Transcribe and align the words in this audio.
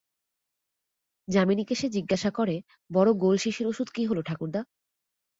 যামিনীকে 1.27 1.73
সে 1.75 1.87
জিজ্ঞাসা 1.89 2.29
করে, 2.31 2.55
বড় 2.89 3.09
গোল 3.15 3.35
শিশির 3.37 3.67
ওষুধ 3.67 3.87
কী 3.95 4.03
হল 4.05 4.17
ঠাকুরদা? 4.21 4.61